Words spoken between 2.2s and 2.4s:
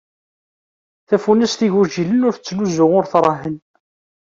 ur t